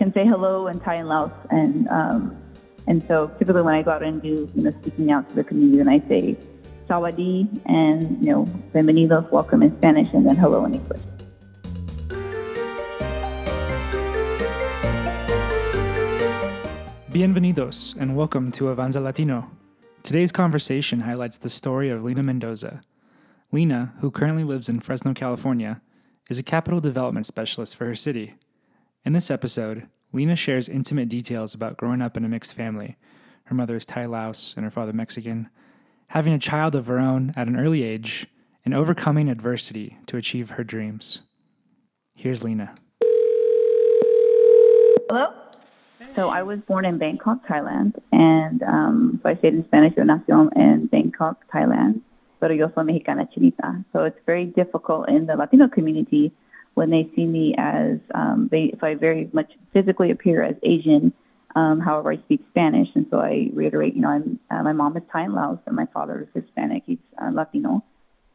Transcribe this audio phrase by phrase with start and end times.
[0.00, 2.34] can say hello in Thai and Laos, and um,
[2.86, 5.44] and so typically when I go out and do you know speaking out to the
[5.44, 6.38] community, then I say
[6.88, 11.02] sawadi and you know bienvenidos, welcome in Spanish, and then hello in English.
[17.12, 19.50] Bienvenidos and welcome to Avanza Latino.
[20.02, 22.80] Today's conversation highlights the story of Lena Mendoza.
[23.52, 25.82] Lena, who currently lives in Fresno, California,
[26.30, 28.36] is a capital development specialist for her city.
[29.02, 32.98] In this episode, Lena shares intimate details about growing up in a mixed family.
[33.44, 35.48] Her mother is Thai Laos and her father Mexican,
[36.08, 38.26] having a child of her own at an early age,
[38.62, 41.20] and overcoming adversity to achieve her dreams.
[42.14, 42.74] Here's Lena.
[45.08, 45.32] Hello.
[46.14, 50.50] So I was born in Bangkok, Thailand, and um, so I stayed in Spanish Nación
[50.54, 52.02] in Bangkok, Thailand.
[52.38, 56.32] Pero yo soy mexicana chinita, so it's very difficult in the Latino community
[56.74, 61.12] when they see me as um, they so I very much physically appear as Asian.
[61.56, 64.96] Um, however, I speak Spanish, and so I reiterate, you know, I'm, uh, my mom
[64.96, 66.84] is Thai and Laos, and my father is Hispanic.
[66.86, 67.82] He's uh, Latino,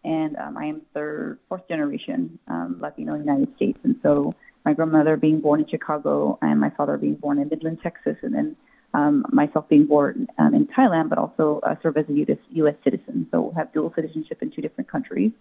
[0.03, 3.79] and um, I am third, fourth generation um, Latino in the United States.
[3.83, 7.79] And so my grandmother being born in Chicago, and my father being born in Midland,
[7.81, 8.57] Texas, and then
[8.93, 12.37] um, myself being born um, in Thailand, but also uh, serve as a U.S.
[12.51, 12.75] U.S.
[12.83, 13.27] citizen.
[13.31, 15.31] So we have dual citizenship in two different countries.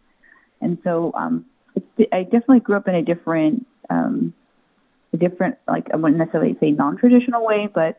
[0.60, 1.46] And so um,
[2.12, 4.34] I definitely grew up in a different, um,
[5.12, 7.96] a different, like I wouldn't necessarily say non-traditional way, but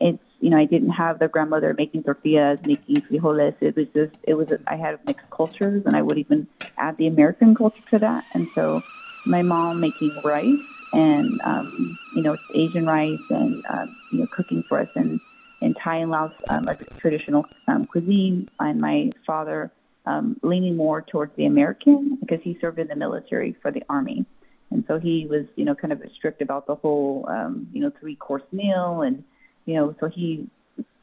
[0.00, 3.54] it's you know I didn't have the grandmother making tortillas, making frijoles.
[3.60, 6.46] It was just it was I had mixed cultures, and I would even
[6.76, 8.24] add the American culture to that.
[8.34, 8.82] And so
[9.24, 10.60] my mom making rice
[10.92, 15.20] and um, you know Asian rice and um, you know cooking for us and
[15.60, 16.68] in Thai and Laos um,
[16.98, 19.70] traditional um, cuisine, and my father
[20.06, 24.24] um, leaning more towards the American because he served in the military for the army,
[24.70, 27.92] and so he was, you know, kind of strict about the whole, um, you know,
[28.00, 29.22] three course meal, and
[29.66, 30.48] you know, so he,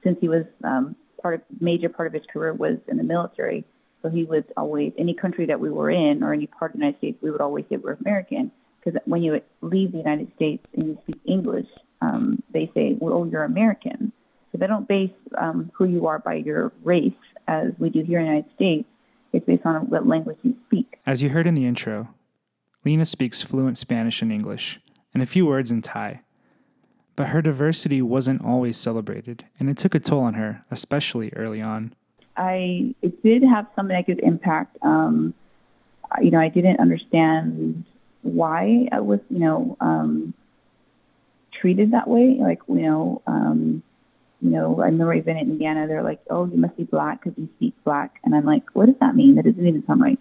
[0.03, 3.63] since he was um, part of major part of his career was in the military,
[4.01, 6.79] so he would always any country that we were in or any part of the
[6.79, 8.51] United States, we would always say we're American.
[8.79, 11.67] Because when you leave the United States and you speak English,
[12.01, 14.13] um, they say, well, you're American.
[14.51, 17.11] So they don't base um, who you are by your race
[17.49, 18.87] as we do here in the United States.
[19.33, 20.99] It's based on what language you speak.
[21.05, 22.09] As you heard in the intro,
[22.85, 24.79] Lena speaks fluent Spanish and English,
[25.13, 26.21] and a few words in Thai.
[27.15, 31.61] But her diversity wasn't always celebrated, and it took a toll on her, especially early
[31.61, 31.93] on.
[32.37, 34.77] I it did have some negative impact.
[34.81, 35.33] Um,
[36.21, 37.83] you know, I didn't understand
[38.21, 40.33] why I was, you know, um,
[41.51, 42.37] treated that way.
[42.39, 43.83] Like, you know, um,
[44.41, 47.37] you know, I remember even in Indiana, they're like, "Oh, you must be black because
[47.37, 49.35] you speak black," and I'm like, "What does that mean?
[49.35, 50.19] That doesn't even sound right."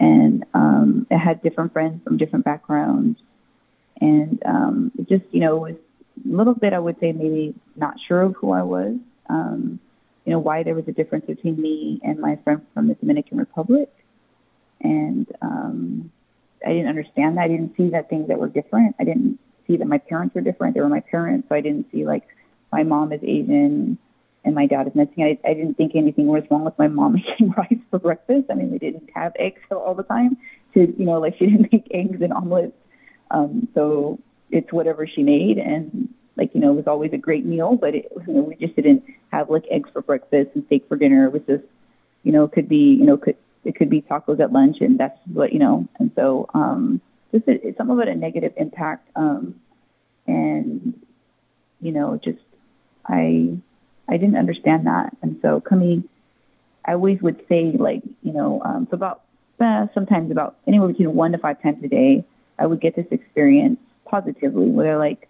[0.00, 3.20] And um, I had different friends from different backgrounds,
[4.00, 5.74] and um, it just, you know, was
[6.24, 8.96] a little bit, I would say, maybe not sure of who I was.
[9.28, 9.80] Um,
[10.24, 13.38] you know, why there was a difference between me and my friend from the Dominican
[13.38, 13.92] Republic,
[14.80, 16.10] and um,
[16.64, 17.42] I didn't understand that.
[17.42, 18.96] I didn't see that things that were different.
[18.98, 20.74] I didn't see that my parents were different.
[20.74, 22.24] They were my parents, so I didn't see like
[22.72, 23.98] my mom is Asian
[24.44, 25.24] and my dad is Mexican.
[25.24, 28.46] I, I didn't think anything was wrong with my mom making rice for breakfast.
[28.50, 30.36] I mean, we didn't have eggs all the time.
[30.74, 32.76] To you know, like she didn't make eggs and omelets.
[33.30, 34.18] Um, so
[34.50, 37.76] it's whatever she made, and like you know, it was always a great meal.
[37.76, 40.96] But it, you know, we just didn't have like eggs for breakfast and steak for
[40.96, 41.26] dinner.
[41.26, 41.64] It was just,
[42.22, 45.18] you know, could be, you know, could it could be tacos at lunch, and that's
[45.32, 45.86] what you know.
[45.98, 47.00] And so, um,
[47.32, 49.60] just it, some of it a negative impact, um,
[50.26, 51.00] and
[51.80, 52.38] you know, just
[53.06, 53.58] I
[54.08, 56.08] I didn't understand that, and so coming,
[56.84, 59.22] I always would say like you know, um, so about
[59.60, 62.24] uh, sometimes about anywhere between one to five times a day,
[62.58, 65.28] I would get this experience positively where they're like,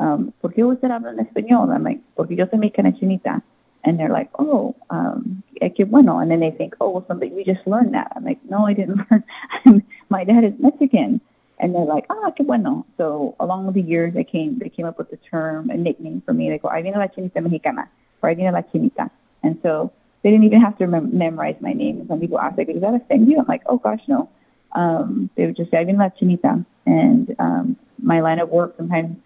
[0.00, 1.74] um, ¿por qué usted habla en español?
[1.74, 3.42] I'm like, porque yo soy mexicana chinita.
[3.84, 6.18] And they're like, oh, um, eh, qué bueno.
[6.18, 8.12] And then they think, oh, well, somebody, we just learned that.
[8.14, 9.82] I'm like, no, I didn't learn.
[10.08, 11.20] My dad is Mexican.
[11.60, 12.86] And they're like, ah, qué bueno.
[12.96, 16.32] So along the years, they came, they came up with the term, a nickname for
[16.32, 16.50] me.
[16.50, 17.88] They go, ahí viene la chinita mexicana,
[18.22, 19.10] or ahí viene la chinita.
[19.42, 22.00] And so they didn't even have to mem- memorize my name.
[22.00, 23.38] And some people ask, like, does that offend you?
[23.38, 24.28] I'm like, oh gosh, no.
[24.72, 26.64] Um, they would just say, ahí viene la chinita.
[26.86, 29.16] And um, my line of work sometimes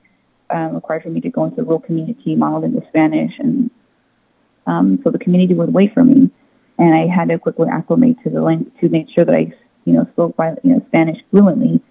[0.50, 3.70] um, required for me to go into the rural community, monolingual Spanish, and
[4.66, 6.30] um, so the community would wait for me,
[6.78, 9.52] and I had to quickly acclimate to the language to make sure that I,
[9.84, 11.82] you know, spoke by, you know Spanish fluently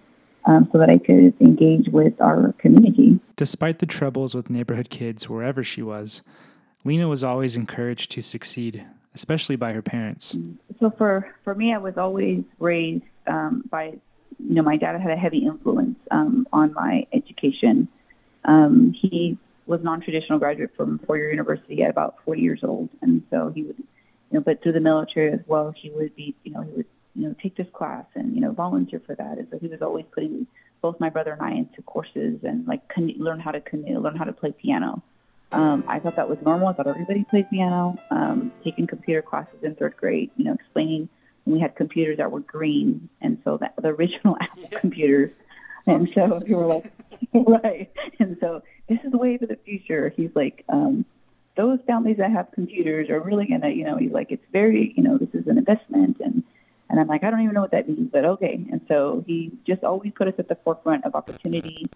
[0.45, 3.19] um, so that I could engage with our community.
[3.35, 6.21] Despite the troubles with neighborhood kids wherever she was,
[6.83, 10.37] Lena was always encouraged to succeed, especially by her parents.
[10.79, 13.97] So for, for me, I was always raised um, by,
[14.39, 17.87] you know, my dad had a heavy influence um, on my education.
[18.45, 19.37] um, he
[19.67, 23.77] was non-traditional graduate from four-year university at about 40 years old, and so he would,
[23.77, 23.85] you
[24.31, 26.85] know, but through the military as well, he would be, you know, he would,
[27.15, 29.81] you know, take this class and you know volunteer for that, and so he was
[29.81, 30.47] always putting
[30.81, 34.15] both my brother and I into courses and like canoe, learn how to canoe, learn
[34.15, 35.03] how to play piano.
[35.51, 36.69] Um, I thought that was normal.
[36.69, 37.97] I thought everybody played piano.
[38.09, 41.09] Um, taking computer classes in third grade, you know, explaining
[41.43, 44.79] when we had computers that were green, and so that the original Apple yeah.
[44.79, 45.31] computers.
[45.87, 46.91] And so we were like,
[47.33, 47.91] right.
[48.19, 50.13] And so this is the way for the future.
[50.15, 51.05] He's like, um,
[51.57, 55.03] those families that have computers are really gonna, you know, he's like, it's very, you
[55.03, 56.43] know, this is an investment, and
[56.91, 58.59] and I'm like, I don't even know what that means, but okay.
[58.69, 61.89] And so he just always put us at the forefront of opportunity.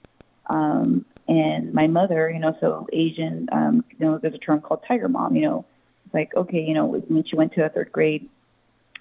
[0.49, 4.83] Um, and my mother, you know, so Asian, um, you know, there's a term called
[4.87, 5.65] tiger mom, you know,
[6.05, 8.29] it's like, okay, you know, when she went to a third grade,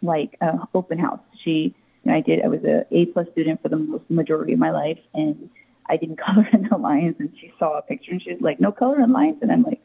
[0.02, 3.62] like uh, open house, she, you know, I did, I was a A plus student
[3.62, 4.98] for the most majority of my life.
[5.14, 5.48] And
[5.88, 7.14] I didn't color in the lines.
[7.20, 9.36] And she saw a picture and she was like, no color in lines.
[9.42, 9.80] And I'm like,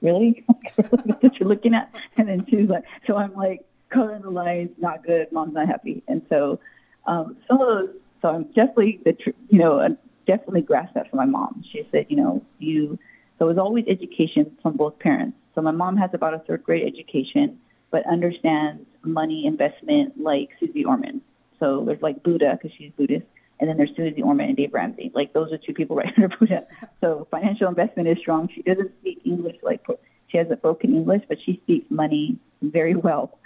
[0.00, 0.44] really?
[1.20, 1.92] What you're looking at?
[2.16, 5.54] And then she was like, so I'm like, color in the lines, not good, mom's
[5.54, 6.02] not happy.
[6.08, 6.60] And so
[7.06, 7.88] um, some of those,
[8.20, 9.88] so I'm definitely, the tr- you know, uh,
[10.26, 11.64] definitely grasped that from my mom.
[11.70, 12.98] She said, you know, you,
[13.38, 15.36] so it was always education from both parents.
[15.54, 17.58] So my mom has about a third grade education,
[17.90, 21.20] but understands money investment like Susie Orman.
[21.58, 23.26] So there's like Buddha because she's Buddhist,
[23.60, 25.12] and then there's Susie Orman and Dave Ramsey.
[25.14, 26.66] Like those are two people right under Buddha.
[27.00, 28.48] So financial investment is strong.
[28.54, 29.84] She doesn't speak English like
[30.28, 33.38] she has a broken English, but she speaks money very well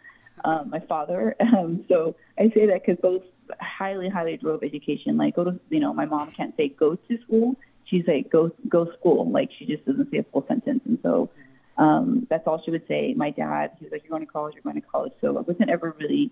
[0.44, 1.36] um, my father.
[1.56, 3.22] Um, so I say that because both
[3.60, 5.16] highly, highly drove education.
[5.16, 7.56] Like go to, you know, my mom can't say go to school.
[7.84, 9.30] She's like go go school.
[9.30, 10.80] Like she just doesn't say a full sentence.
[10.84, 11.30] And so
[11.78, 13.14] um, that's all she would say.
[13.14, 15.12] My dad, he was like, you're going to college, you're going to college.
[15.20, 16.30] So I wasn't ever really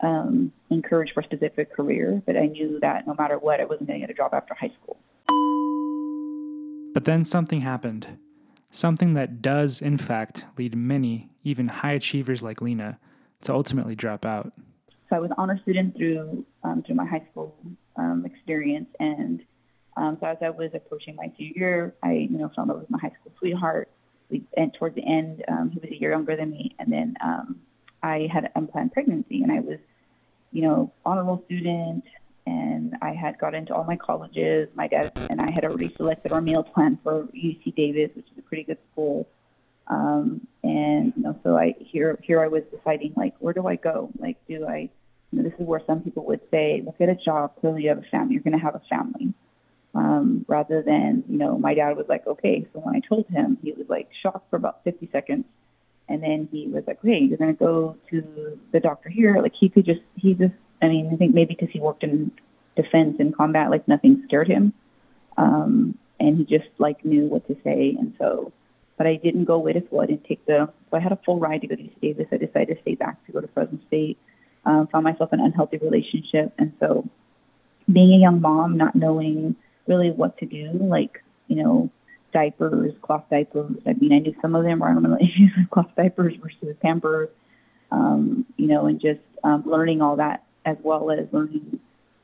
[0.00, 3.88] um, encouraged for a specific career, but I knew that no matter what, I wasn't
[3.88, 4.98] going to get a job after high school.
[6.94, 8.18] But then something happened.
[8.70, 12.98] Something that does, in fact, lead many, even high achievers like Lena,
[13.42, 14.52] to ultimately drop out?
[15.08, 17.54] So I was honor student through um, through my high school
[17.96, 19.42] um, experience, and
[19.96, 22.80] um, so as I was approaching my senior year, I you know fell in love
[22.80, 23.90] with my high school sweetheart.
[24.30, 27.16] We and towards the end, um, he was a year younger than me, and then
[27.22, 27.60] um,
[28.02, 29.78] I had an unplanned pregnancy, and I was
[30.50, 32.04] you know honorable student,
[32.46, 34.68] and I had got into all my colleges.
[34.74, 38.38] My dad and I had already selected our meal plan for UC Davis, which is
[38.38, 39.28] a pretty good school.
[39.92, 43.76] Um, and you know, so I here here I was deciding like, where do I
[43.76, 44.10] go?
[44.18, 44.88] Like, do I?
[45.30, 47.58] You know, this is where some people would say, look at a job.
[47.60, 48.34] Clearly, you have a family.
[48.34, 49.32] You're going to have a family.
[49.94, 52.66] Um, rather than you know, my dad was like, okay.
[52.72, 55.44] So when I told him, he was like shocked for about 50 seconds,
[56.08, 59.40] and then he was like, hey, you're to go to the doctor here.
[59.42, 60.54] Like he could just he just.
[60.80, 62.32] I mean, I think maybe because he worked in
[62.76, 64.72] defense and combat, like nothing scared him.
[65.36, 67.94] Um, and he just like knew what to say.
[67.98, 68.52] And so
[68.96, 69.86] but I didn't go it.
[69.90, 70.68] So I didn't take the.
[70.90, 72.26] So I had a full ride to go to Davis.
[72.32, 74.18] I decided to stay back to go to Fresno State.
[74.64, 77.08] Um, found myself in an unhealthy relationship, and so
[77.92, 79.56] being a young mom, not knowing
[79.88, 81.90] really what to do, like you know,
[82.32, 83.76] diapers, cloth diapers.
[83.86, 87.28] I mean, I knew some of them were hormonal issues with cloth diapers versus Pampers.
[87.90, 91.80] Um, you know, and just um, learning all that as well as learning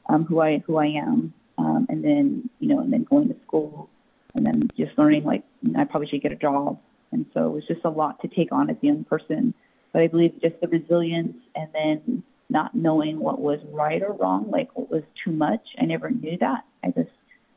[0.08, 3.36] um, who I who I am, um, and then you know, and then going to
[3.46, 3.90] school
[4.38, 5.42] and then just learning like
[5.76, 6.78] I probably should get a job.
[7.10, 9.52] And so it was just a lot to take on as a young person.
[9.92, 14.50] But I believe just the resilience and then not knowing what was right or wrong,
[14.50, 15.66] like what was too much.
[15.80, 16.64] I never knew that.
[16.84, 17.10] I just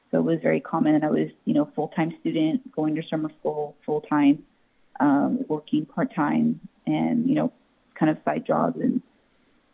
[0.10, 1.04] so it was very common.
[1.04, 4.44] I was, you know, full time student, going to summer school full time,
[5.00, 7.54] um, working part time, and you know,
[7.96, 9.02] kind of side jobs and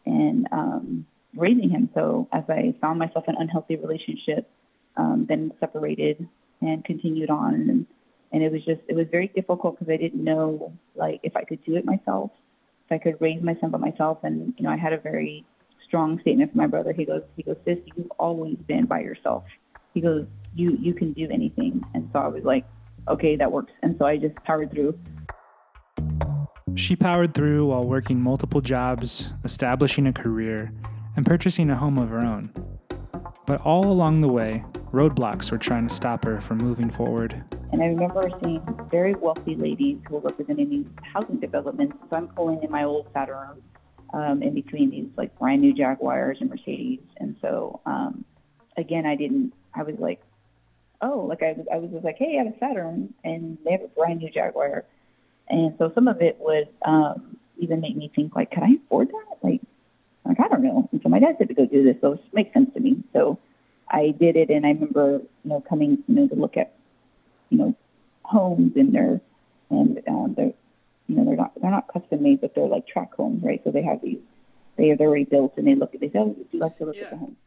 [0.06, 1.90] and um, raising him.
[1.94, 4.50] So as I found myself in unhealthy relationship,
[4.98, 6.28] um, then separated
[6.62, 7.54] and continued on.
[7.54, 7.86] And,
[8.32, 11.44] and it was just, it was very difficult because I didn't know, like, if I
[11.44, 12.32] could do it myself,
[12.86, 14.20] if I could raise my son by myself.
[14.24, 15.46] And, you know, I had a very
[15.86, 16.94] strong statement from my brother.
[16.94, 19.44] He goes, he goes, sis, you've always been by yourself.
[19.94, 21.84] He goes, you, you can do anything.
[21.94, 22.66] And so I was like,
[23.08, 23.72] okay, that works.
[23.82, 24.98] And so I just powered through.
[26.76, 30.72] She powered through while working multiple jobs, establishing a career,
[31.16, 32.52] and purchasing a home of her own.
[33.48, 34.64] But all along the way,
[34.98, 37.44] roadblocks were trying to stop her from moving forward.
[37.72, 41.96] And I remember seeing very wealthy ladies who were representing these housing developments.
[42.10, 43.62] So I'm pulling in my old Saturn
[44.16, 47.02] um, in between these like brand new Jaguars and Mercedes.
[47.18, 48.26] And so um,
[48.76, 49.54] again, I didn't.
[49.76, 50.20] I was like,
[51.04, 51.68] oh, like I was.
[51.72, 54.32] I was just like, hey, I have a Saturn, and they have a brand new
[54.32, 54.84] Jaguar.
[55.48, 59.10] And so some of it would um, even make me think like, could I afford
[59.10, 59.38] that?
[59.44, 59.62] Like,
[60.26, 60.90] like, I don't know.
[60.92, 63.04] And so my dad said to go do this, so it makes sense to me.
[63.14, 63.38] So
[63.90, 66.74] I did it, and I remember, you know, coming, you know, to look at
[67.50, 67.76] you know,
[68.24, 69.22] homes and they're
[69.70, 70.54] and um, they're
[71.08, 73.62] you know they're not they're not custom made, but they're like tract homes, right?
[73.64, 74.20] So they have these
[74.78, 76.86] they are already built and they look at they say, oh, do you like to
[76.86, 77.04] look Yeah.
[77.04, 77.38] at the home?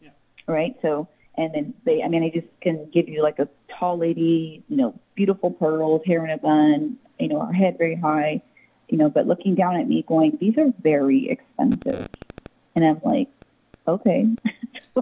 [0.00, 0.10] Yeah.
[0.46, 0.76] Right.
[0.82, 4.62] So and then they I mean I just can give you like a tall lady,
[4.68, 8.40] you know, beautiful pearls, hair in a bun, you know, her head very high,
[8.88, 12.08] you know, but looking down at me going, these are very expensive,
[12.74, 13.28] and I'm like,
[13.86, 14.26] okay.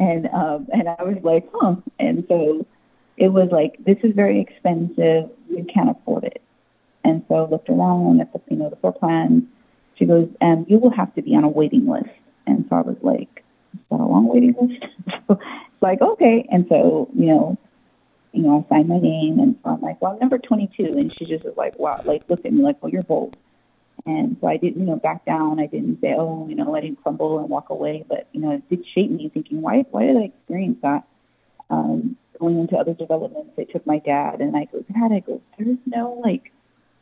[0.00, 1.76] and um, and I was like, huh.
[2.00, 2.66] And so
[3.16, 5.30] it was like, this is very expensive.
[5.48, 6.42] We can't afford it.
[7.04, 9.46] And so I looked around at the you know the floor plan.
[9.96, 12.08] She goes, and you will have to be on a waiting list.
[12.46, 14.82] And so I was like, is that a long waiting list?
[15.28, 15.42] so it's
[15.82, 16.48] like okay.
[16.50, 17.58] And so you know.
[18.32, 21.12] You know, I signed my name, and so I'm like, "Well, I'm number 22," and
[21.12, 23.36] she just was like, "Wow!" Like, looked at me like, "Well, you're bold."
[24.06, 25.60] And so I didn't, you know, back down.
[25.60, 28.04] I didn't say, oh, you know, I didn't crumble and walk away.
[28.08, 31.04] But, you know, it did shape me thinking, why, why did I experience that?
[31.68, 35.40] Um, going into other developments, I took my dad and I go, Dad, I go,
[35.58, 36.50] there's no like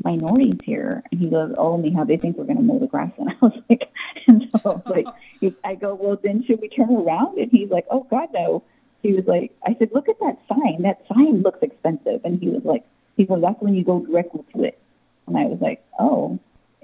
[0.02, 1.02] minorities here.
[1.10, 3.12] And he goes, oh, Mija, they think we're going to mow the grass.
[3.18, 3.88] And I was like,
[4.26, 5.06] and so like,
[5.64, 7.38] I go, well, then should we turn around?
[7.38, 8.64] And he's like, oh, God, no.
[9.02, 10.82] He was like, I said, look at that sign.
[10.82, 12.22] That sign looks expensive.
[12.24, 12.84] And he was like,
[13.16, 14.78] he goes, that's when you go directly to it.
[15.26, 16.38] And I was like, oh.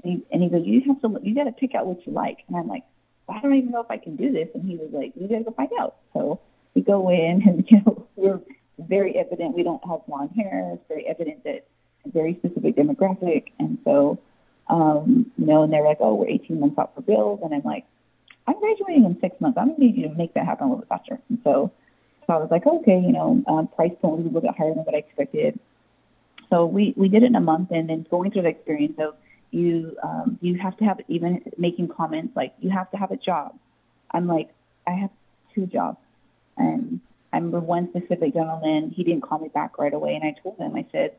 [0.04, 2.12] And he, and he goes, you have to, you got to pick out what you
[2.12, 2.38] like.
[2.48, 2.84] And I'm like,
[3.28, 4.48] I don't even know if I can do this.
[4.54, 5.96] And he was like, you got to go find out.
[6.12, 6.40] So
[6.74, 8.40] we go in and, you know, we're
[8.78, 10.72] very evident we don't have blonde hair.
[10.74, 11.66] It's very evident that
[12.04, 13.52] a very specific demographic.
[13.58, 14.18] And so,
[14.68, 17.40] um, you know, and they're like, oh, we're 18 months out for bills.
[17.42, 17.84] And I'm like,
[18.46, 19.56] I'm graduating in six months.
[19.58, 21.18] I'm going to need you to make that happen a little bit faster.
[21.30, 21.72] And so,
[22.26, 24.74] so I was like, okay, you know, um, price point was a little bit higher
[24.74, 25.58] than what I expected.
[26.50, 29.14] So we, we did it in a month and then going through the experience of
[29.54, 33.16] you, um, you have to have even making comments like you have to have a
[33.16, 33.56] job.
[34.10, 34.50] I'm like,
[34.86, 35.10] I have
[35.54, 35.98] two jobs.
[36.56, 37.00] And
[37.32, 40.14] I remember one specific gentleman, he didn't call me back right away.
[40.16, 41.12] And I told him, I said,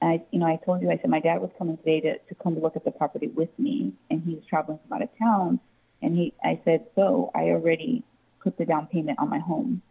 [0.00, 2.34] I, you know, I told you, I said, my dad was coming today to, to
[2.42, 5.08] come to look at the property with me and he was traveling from out of
[5.18, 5.60] town.
[6.02, 8.04] And he, I said, so I already
[8.42, 9.82] put the down payment on my home.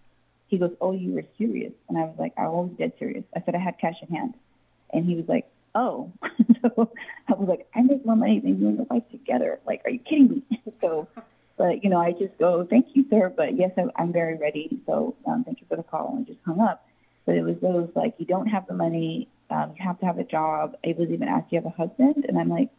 [0.48, 1.74] He goes, oh, you were serious.
[1.90, 3.24] And I was like, I was dead serious.
[3.36, 4.36] I said, I had cash in hand.
[4.92, 6.12] And he was like, oh.
[6.62, 6.92] so
[7.28, 9.60] I was like, I make more money than you and your wife together.
[9.68, 10.62] Like, are you kidding me?
[10.82, 11.08] so,
[11.58, 13.32] but, you know, I just go, thank you, sir.
[13.36, 14.80] But yes, I'm, very ready.
[14.86, 16.16] So um, thank you for the call.
[16.16, 16.88] And just hung up.
[17.26, 19.28] But it was those like, you don't have the money.
[19.50, 20.76] Um, you have to have a job.
[20.84, 22.26] I was even asked, do you have a husband?
[22.28, 22.70] And I'm like,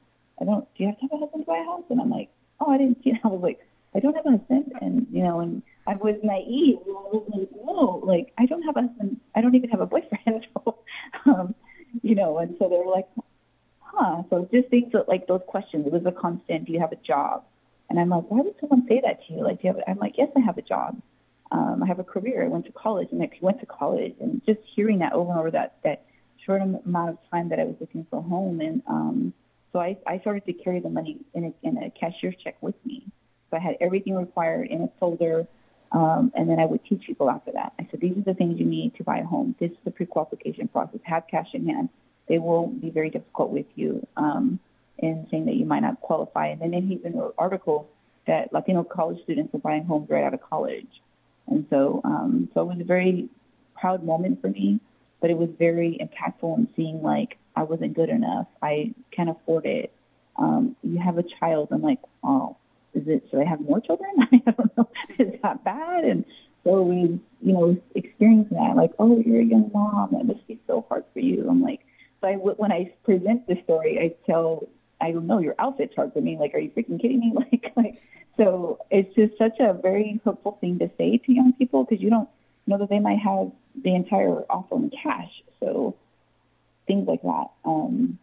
[0.40, 1.84] I don't, do you have to have a husband to buy a house?
[1.90, 3.20] And I'm like, oh, I didn't see it.
[3.24, 3.60] I was like,
[3.94, 4.72] I don't have a husband.
[4.80, 6.78] And, you know, and I was naive.
[6.86, 9.20] I was like, no, like, I don't have a husband.
[9.34, 10.46] I don't even have a boyfriend.
[11.24, 11.54] Um,
[12.06, 13.08] you know, and so they were like,
[13.80, 14.22] huh.
[14.30, 15.86] So just things that, like those questions.
[15.86, 17.44] It was a constant, do you have a job?
[17.88, 19.42] And I'm like, why would someone say that to you?
[19.42, 21.00] Like, do you have, I'm like, yes, I have a job.
[21.50, 22.44] Um, I have a career.
[22.44, 25.40] I went to college and I went to college and just hearing that over and
[25.40, 26.04] over that, that
[26.44, 28.60] short amount of time that I was looking for home.
[28.60, 29.32] And, um,
[29.72, 32.75] so I, I started to carry the money in a, in a cashier's check with
[32.84, 33.04] me.
[33.50, 35.46] So I had everything required in a folder.
[35.92, 37.72] Um, and then I would teach people after that.
[37.78, 39.54] I said, these are the things you need to buy a home.
[39.60, 41.00] This is the pre-qualification process.
[41.04, 41.88] Have cash in hand.
[42.28, 44.58] They will be very difficult with you um,
[44.98, 46.48] in saying that you might not qualify.
[46.48, 47.88] And then he even wrote an article
[48.26, 50.88] that Latino college students are buying homes right out of college.
[51.46, 53.28] And so, um, so it was a very
[53.74, 54.80] proud moment for me,
[55.20, 58.48] but it was very impactful in seeing like I wasn't good enough.
[58.60, 59.92] I can't afford it.
[60.36, 61.68] Um, you have a child.
[61.70, 62.56] I'm like, oh,
[62.96, 64.10] is it, should I have more children?
[64.32, 64.88] I don't know.
[65.18, 66.04] Is that bad?
[66.04, 66.24] And
[66.64, 70.14] so we, you know, experiencing that, like, oh, you're a young mom.
[70.14, 71.46] It must be so hard for you.
[71.48, 71.80] I'm like,
[72.20, 74.68] so I, when I present the story, I tell,
[75.00, 76.36] I don't know, your outfit's hard for me.
[76.38, 77.32] Like, are you freaking kidding me?
[77.52, 78.02] Like, like,
[78.36, 82.10] so it's just such a very hopeful thing to say to young people because you
[82.10, 82.28] don't
[82.66, 83.50] know that they might have
[83.82, 85.30] the entire offer in cash.
[85.60, 85.96] So
[86.86, 87.46] things like that.
[87.64, 88.18] Um,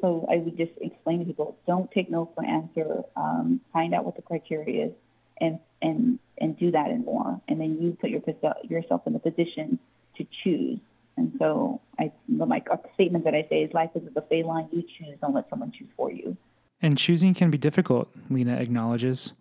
[0.00, 3.02] so I would just explain to people, don't take no for an answer.
[3.16, 4.92] Um, find out what the criteria is,
[5.40, 7.40] and and and do that and more.
[7.48, 8.22] And then you put your,
[8.68, 9.78] yourself in the position
[10.16, 10.78] to choose.
[11.16, 12.62] And so I, my
[12.94, 14.68] statement that I say is, life is a buffet line.
[14.72, 15.18] You choose.
[15.20, 16.36] Don't let someone choose for you.
[16.80, 19.34] And choosing can be difficult, Lena acknowledges.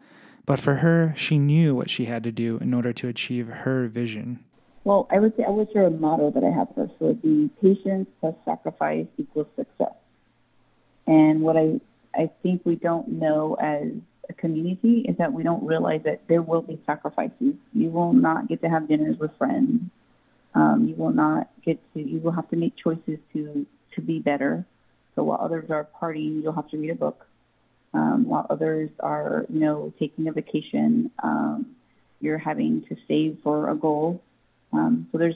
[0.45, 3.87] But for her, she knew what she had to do in order to achieve her
[3.87, 4.43] vision.
[4.83, 6.89] Well, I would say I would share a motto that I have for us.
[6.99, 9.93] So it'd be patience plus sacrifice equals success.
[11.09, 11.81] And what I
[12.13, 13.87] I think we don't know as
[14.29, 17.55] a community is that we don't realize that there will be sacrifices.
[17.73, 19.81] You will not get to have dinners with friends.
[20.53, 21.99] Um, you will not get to.
[21.99, 24.65] You will have to make choices to to be better.
[25.15, 27.25] So while others are partying, you'll have to read a book.
[27.91, 31.75] Um, while others are, you know, taking a vacation, um,
[32.21, 34.21] you're having to save for a goal.
[34.71, 35.35] Um, so there's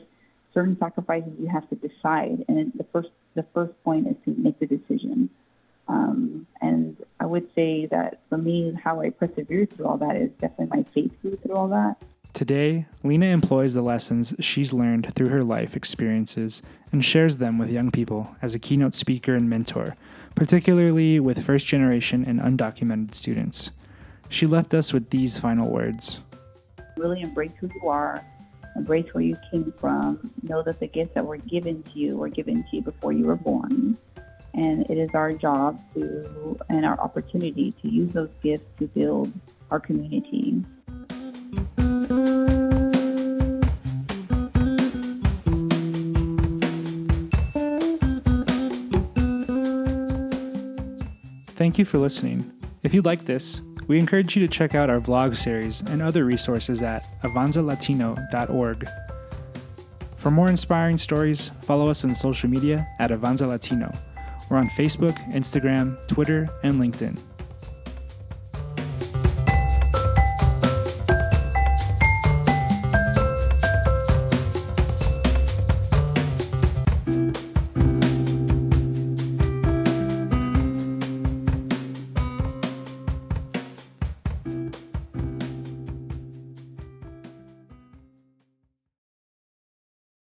[0.54, 4.60] certain sacrifices you have to decide, and the first the first point is to make
[4.60, 5.32] the decision.
[5.94, 10.32] Um, and I would say that for me, how I persevered through all that is
[10.40, 11.98] definitely my faith grew through all that.
[12.34, 17.70] Today, Lena employs the lessons she's learned through her life experiences and shares them with
[17.70, 19.96] young people as a keynote speaker and mentor,
[20.34, 23.70] particularly with first generation and undocumented students.
[24.30, 26.20] She left us with these final words
[26.98, 28.24] Really embrace who you are,
[28.76, 32.30] embrace where you came from, know that the gifts that were given to you were
[32.30, 33.98] given to you before you were born.
[34.54, 39.32] And it is our job to and our opportunity to use those gifts to build
[39.72, 40.64] our community.
[51.56, 52.52] Thank you for listening.
[52.84, 56.26] If you like this, we encourage you to check out our vlog series and other
[56.26, 58.88] resources at avanzalatino.org.
[60.18, 63.92] For more inspiring stories, follow us on social media at Avanza Latino.
[64.50, 67.20] We're on Facebook, Instagram, Twitter, and LinkedIn.